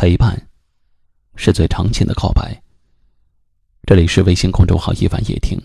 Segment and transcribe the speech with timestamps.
[0.00, 0.34] 陪伴，
[1.36, 2.58] 是最长情的告白。
[3.86, 5.60] 这里是微信公众号“一晚夜听”，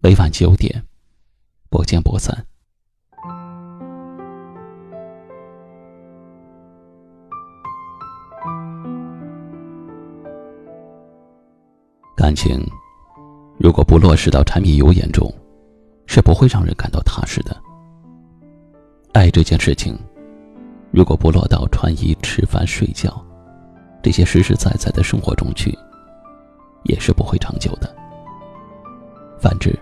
[0.00, 0.82] 每晚九点，
[1.68, 2.46] 不见不散。
[12.16, 12.66] 感情，
[13.58, 15.30] 如果不落实到柴米油盐中，
[16.06, 17.54] 是不会让人感到踏实的。
[19.12, 19.98] 爱这件事情，
[20.92, 23.10] 如果不落到穿衣、吃饭、睡觉
[24.02, 25.76] 这些实实在在的生活中去，
[26.84, 27.92] 也是不会长久的。
[29.40, 29.76] 反之，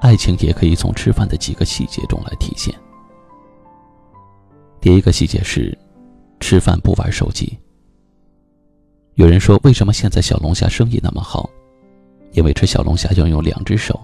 [0.00, 2.74] 爱情也可以从吃饭的几个细节中来体现。
[4.80, 5.76] 第一个细节是，
[6.40, 7.56] 吃饭不玩手机。
[9.14, 11.48] 有人说，为什么现在小龙虾生意那么好？
[12.32, 14.00] 因为吃小龙虾要用两只手。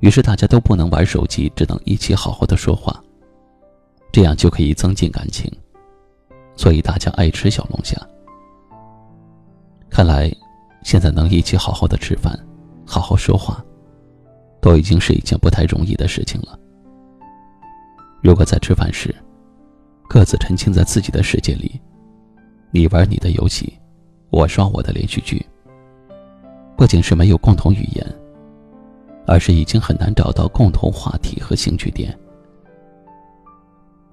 [0.00, 3.02] 于是大家都不能玩手机，只能一起好好的说话，
[4.14, 5.50] 这样就可以增进感情。
[6.54, 8.00] 所以大家爱吃小龙虾。
[9.90, 10.32] 看来，
[10.84, 12.38] 现在能一起好好的吃饭，
[12.86, 13.60] 好好说话，
[14.60, 16.56] 都已经是一件不太容易的事情了。
[18.22, 19.12] 如果在吃饭时，
[20.08, 21.80] 各自沉浸在自己的世界里，
[22.70, 23.76] 你玩你的游戏，
[24.30, 25.44] 我刷我的连续剧，
[26.76, 28.06] 不仅是没有共同语言。
[29.26, 32.16] 而是已经很难找到共同话题和兴趣点。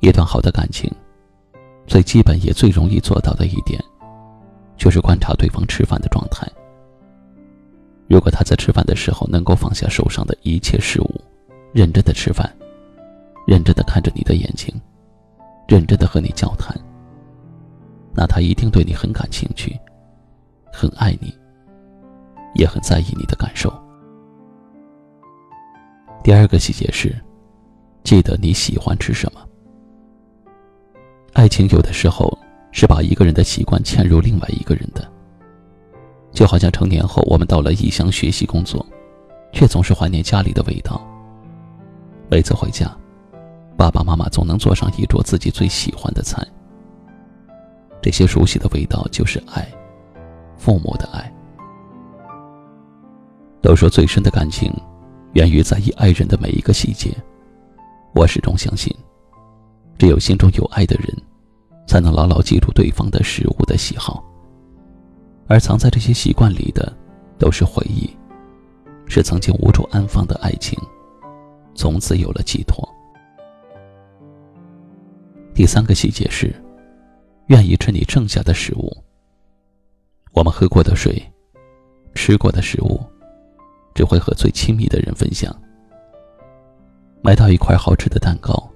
[0.02, 0.92] 一段好的感情，
[1.86, 3.80] 最基本也最容易做到的一点，
[4.76, 6.48] 就是观察对方吃饭的状态。
[8.10, 11.22] 如果他在吃饭的时候能够放下手上的一切事物，
[11.72, 12.52] 认真的吃饭，
[13.46, 14.74] 认真的看着你的眼睛，
[15.68, 16.76] 认真的和你交谈，
[18.16, 19.80] 那他一定对你很感兴趣，
[20.74, 21.32] 很爱你，
[22.56, 23.72] 也很在意你的感受。
[26.24, 27.16] 第二个细节是，
[28.04, 29.40] 记得你喜欢吃什么。
[31.42, 32.32] 爱情有的时候
[32.72, 35.12] 是把一个人的习惯嵌入另外一个人的，
[36.32, 38.86] 就好像成年后我们到了异乡学习工作，
[39.52, 41.02] 却总是怀念家里的味道。
[42.30, 42.96] 每次回家，
[43.76, 46.46] 爸爸妈妈总能做上一桌自己最喜欢的菜。
[48.04, 49.68] 这些熟悉的味道就是爱，
[50.58, 51.34] 父母的爱。
[53.64, 54.72] 都说最深的感情。
[55.34, 57.10] 源于在意爱人的每一个细节。
[58.14, 58.96] 我始终相信，
[59.98, 61.08] 只有心中有爱的人，
[61.92, 64.24] 才能牢牢记住对方的食物的喜好。
[65.50, 66.98] 而藏在这些习惯里的，
[67.38, 68.10] 都是回忆，
[69.08, 70.80] 是曾经无处安放的爱情，
[71.76, 72.88] 从此有了寄托。
[75.54, 76.56] 第三个细节是，
[77.48, 78.90] 愿意吃你剩下的食物。
[80.32, 81.22] 我们喝过的水，
[82.16, 83.02] 吃过的食物。
[83.94, 85.54] 只会和最亲密的人分享。
[87.22, 88.71] 买到一块好吃的蛋糕，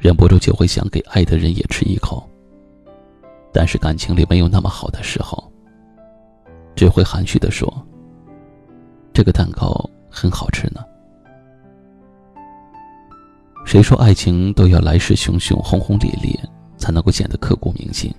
[0.00, 2.26] 忍不住就会想给爱的人也吃一口。
[3.52, 5.52] 但是感情里没有那么好的时候，
[6.74, 7.70] 只会含蓄的说
[9.12, 10.82] ：“这个蛋糕很好吃呢。”
[13.66, 16.34] 谁说爱情都要来势汹汹、轰轰烈烈
[16.78, 18.10] 才能够显得刻骨铭心？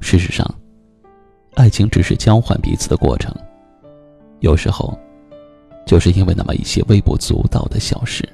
[0.00, 0.46] 事实上，
[1.54, 3.34] 爱情只是交换彼此的过程。
[4.40, 4.96] 有时候，
[5.86, 8.28] 就是因为那么一些微不足道的小事，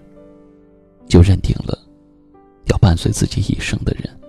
[1.07, 1.79] 就认定了
[2.67, 4.21] 要伴随自己一生的人。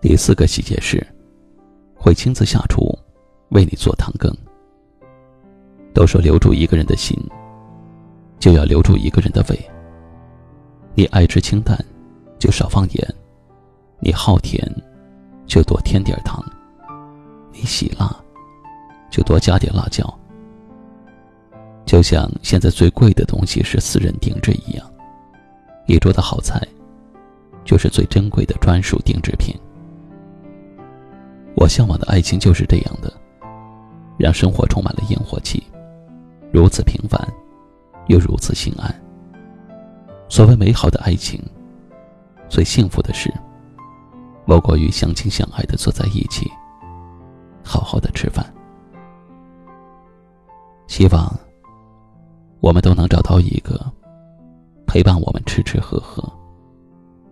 [0.00, 1.06] 第四个细节是，
[1.94, 2.98] 会亲自下厨
[3.50, 4.34] 为你做汤羹。
[5.92, 7.18] 都说留住一个人的心，
[8.38, 9.70] 就要留住一个人的胃。
[10.94, 11.76] 你爱吃清淡，
[12.38, 13.14] 就少放盐；
[13.98, 14.64] 你好甜，
[15.46, 16.42] 就多添点糖。
[17.52, 18.14] 你喜辣，
[19.10, 20.19] 就多加点辣椒。
[21.90, 24.90] 就像现在最贵的东西是私人定制一样，
[25.88, 26.56] 一桌的好菜，
[27.64, 29.52] 就是最珍贵的专属定制品。
[31.56, 33.12] 我向往的爱情就是这样的，
[34.16, 35.64] 让生活充满了烟火气，
[36.52, 37.20] 如此平凡，
[38.06, 38.94] 又如此心安。
[40.28, 41.42] 所谓美好的爱情，
[42.48, 43.34] 最幸福的事，
[44.44, 46.48] 莫过于相亲相爱的坐在一起。
[47.64, 48.46] 好好的吃饭，
[50.86, 51.36] 希望
[52.60, 53.80] 我们都能找到一个
[54.86, 56.22] 陪伴我们吃吃喝喝、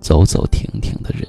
[0.01, 1.29] 走走停停的人。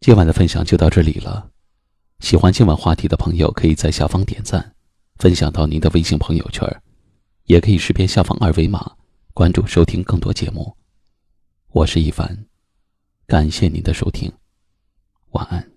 [0.00, 1.48] 今晚的分享就到这里了，
[2.20, 4.74] 喜欢今晚话题的朋友可以在下方点赞，
[5.16, 6.66] 分享到您的微信朋友圈，
[7.44, 8.90] 也可以识别下方二维码。
[9.34, 10.76] 关注收听更多节目，
[11.72, 12.46] 我是一凡，
[13.26, 14.30] 感谢您的收听，
[15.32, 15.68] 晚安。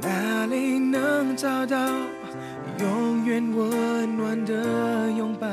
[0.00, 1.76] 哪里能找到
[2.80, 5.46] 永远温暖的拥抱？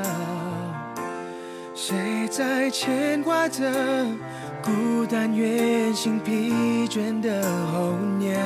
[1.74, 3.70] 谁在牵挂着
[4.62, 7.42] 孤单远行疲倦的
[7.72, 8.38] 候鸟？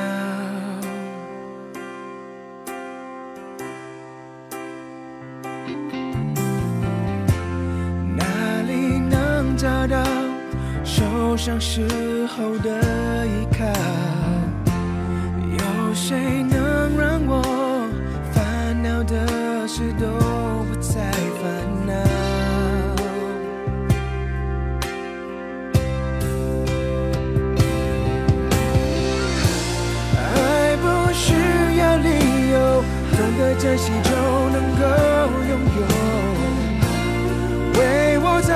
[8.15, 8.23] 哪
[8.65, 10.03] 里能找到
[10.83, 13.65] 受伤时候的依靠？
[15.51, 17.41] 有谁能让我
[18.31, 20.07] 烦恼的事都
[20.65, 21.11] 不再
[33.37, 34.11] 懂得珍惜就
[34.49, 34.83] 能够
[35.49, 35.79] 拥有。
[37.77, 38.49] 为我张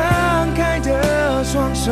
[0.55, 1.91] 开的双手。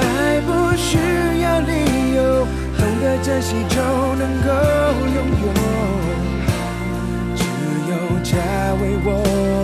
[0.00, 0.96] 爱不需
[1.42, 2.46] 要理由，
[2.78, 3.76] 懂得珍惜就
[4.16, 4.48] 能够
[5.14, 5.46] 拥有。
[7.36, 7.44] 只
[7.90, 7.92] 有
[8.22, 8.32] 家
[8.80, 9.06] 为我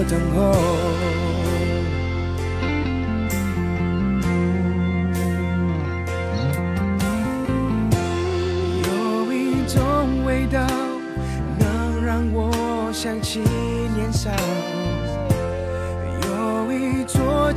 [0.06, 0.99] 等候。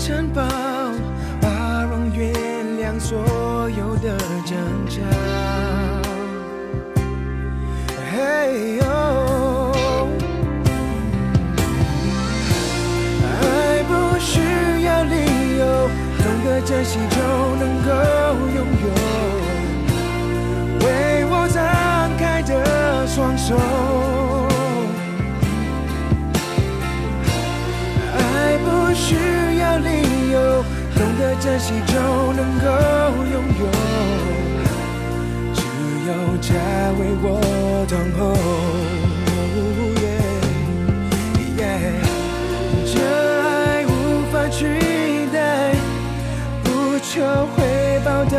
[0.05, 0.41] 城堡，
[1.39, 1.47] 包
[1.89, 2.33] 容原
[2.77, 4.57] 谅所有的争
[4.89, 4.99] 吵。
[8.11, 8.83] 嘿呦，
[13.23, 14.41] 爱不需
[14.83, 15.15] 要理
[15.57, 16.99] 由，懂得珍惜
[31.43, 31.93] 珍惜就
[32.31, 32.65] 能够
[33.33, 33.61] 拥有。
[35.53, 35.59] 只
[36.07, 36.47] 有家
[36.97, 38.21] 为我等候。
[42.85, 43.89] 这爱无
[44.31, 44.57] 法取
[45.33, 45.35] 代，
[46.63, 47.11] 不求
[47.53, 48.35] 回报的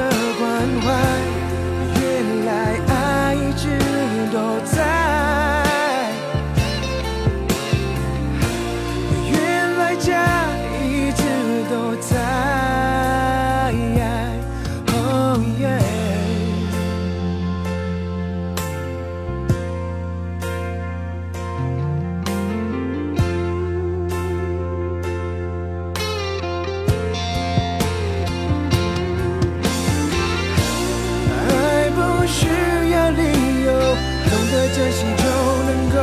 [34.76, 35.22] 珍惜就
[35.66, 35.96] 能够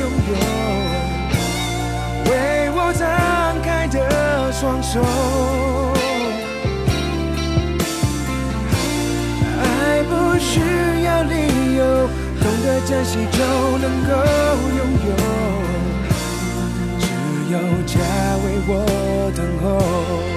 [0.00, 0.32] 拥有。
[2.30, 2.30] 为
[2.74, 3.02] 我张
[3.62, 3.96] 开的
[4.52, 5.00] 双手。
[9.62, 9.64] 爱
[10.02, 10.60] 不需
[11.04, 11.32] 要理
[11.78, 11.80] 由，
[12.38, 13.38] 懂得珍惜就
[13.78, 14.10] 能够
[14.76, 15.10] 拥有。
[16.98, 17.02] 只
[17.50, 17.54] 有
[17.86, 17.96] 家
[18.44, 18.70] 为我
[19.34, 20.31] 等候。